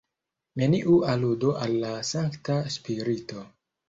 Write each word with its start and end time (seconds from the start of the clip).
Neniu 0.59 0.95
aludo 1.11 1.51
al 1.65 1.75
la 1.83 1.91
Sankta 2.13 2.57
Spirito. 2.77 3.45